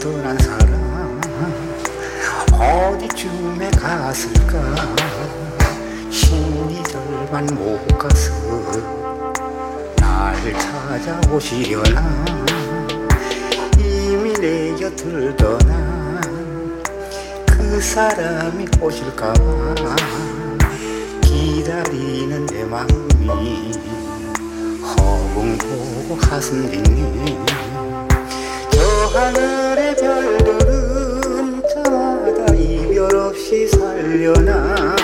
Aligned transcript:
떠난 0.00 0.38
사람 0.38 1.20
어디쯤에 2.52 3.70
갔을까? 3.70 4.74
신이 6.08 6.84
절반 6.84 7.44
못 7.46 7.84
가서 7.98 8.32
날 9.96 10.36
찾아오시려나? 10.56 12.24
이미 13.78 14.32
내 14.34 14.74
곁을 14.76 15.36
떠난 15.36 16.82
그 17.46 17.80
사람이 17.80 18.66
오실까봐 18.80 19.96
기다리는 21.22 22.46
내 22.46 22.64
마음이 22.64 23.72
허공보고 24.96 26.16
가슴 26.18 26.70
빈니 26.70 27.36
하늘의 29.18 29.96
별들은 29.96 31.62
저마다 31.74 32.54
이별 32.54 33.16
없이 33.16 33.66
살려나? 33.66 34.97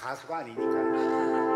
가수가 0.00 0.38
아니니까. 0.38 1.49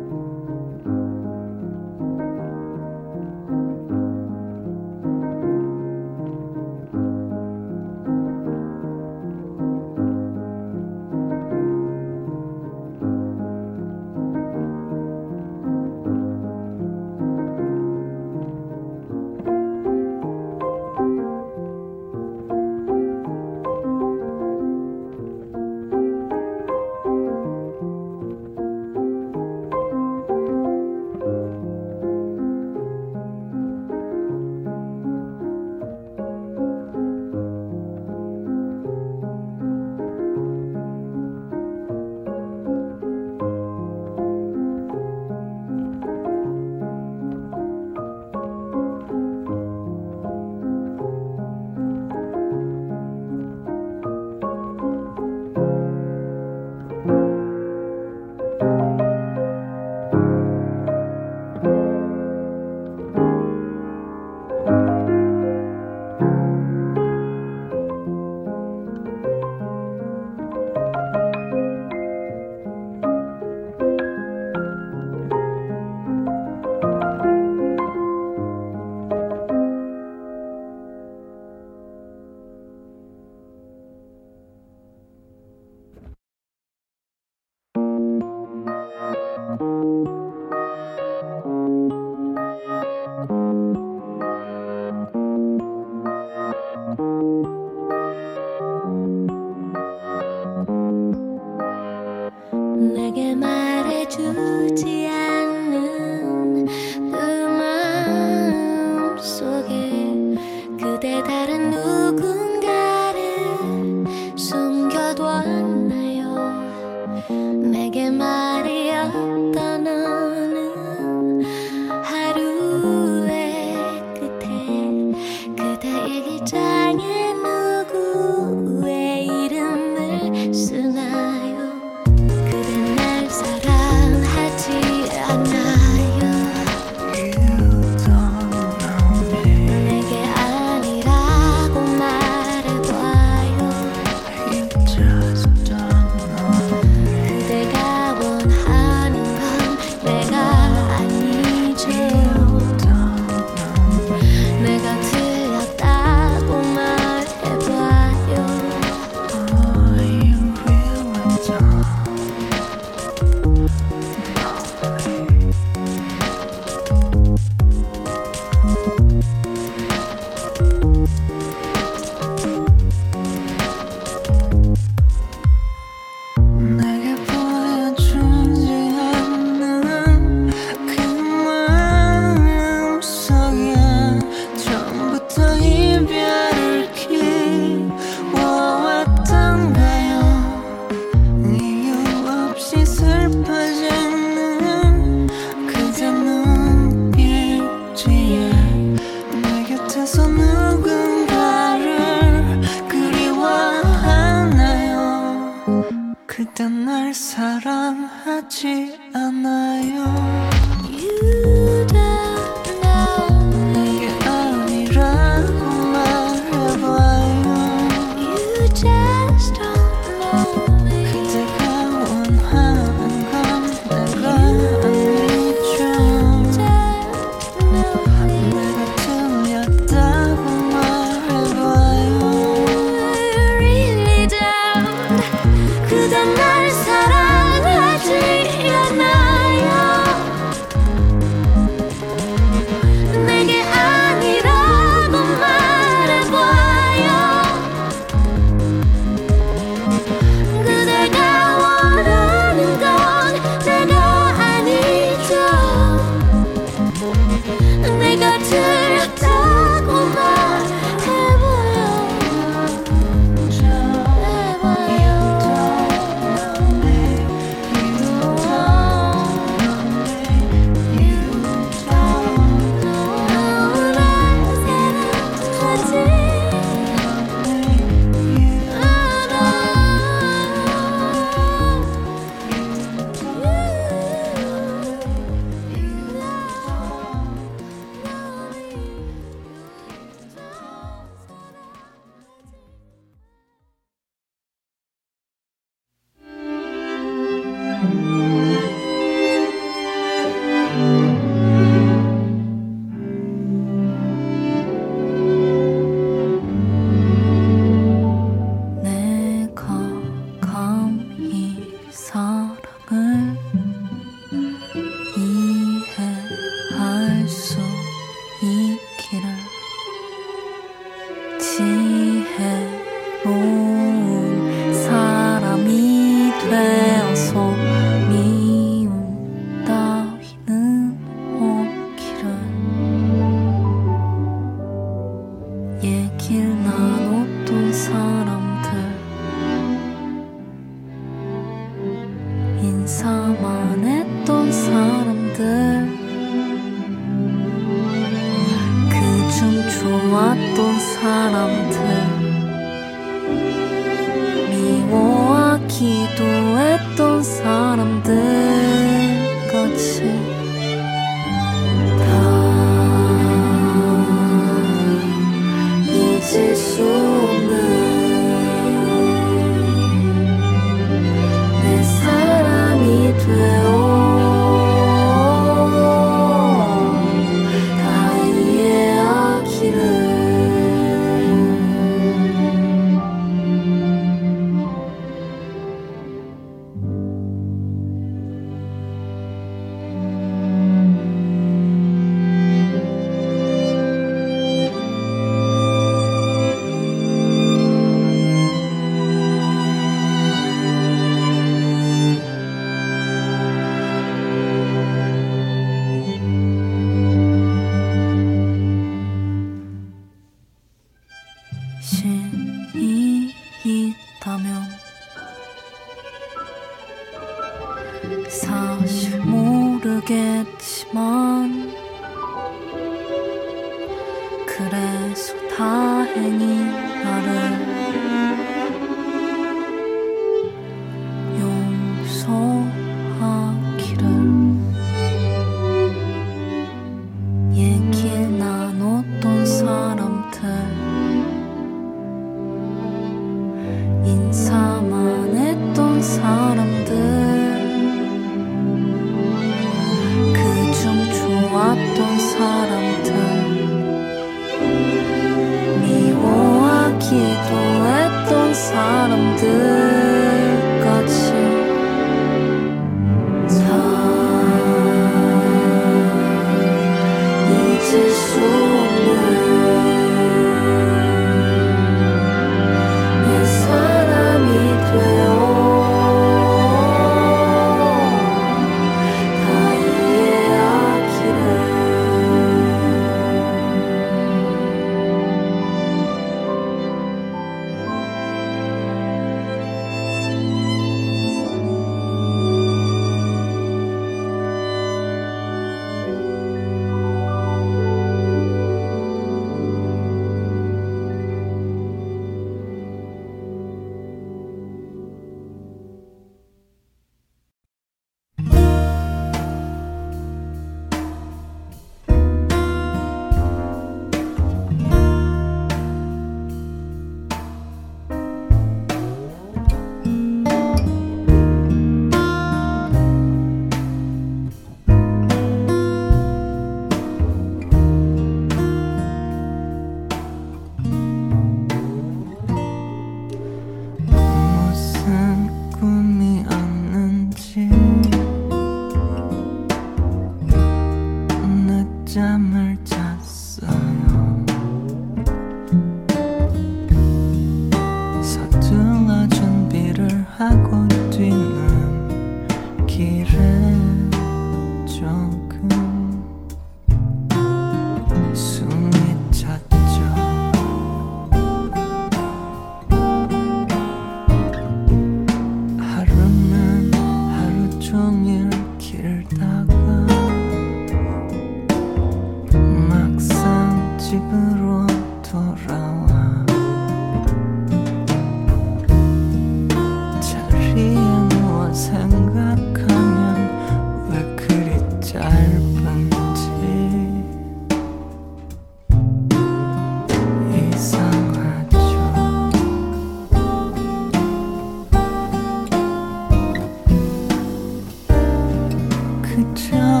그 599.53 600.00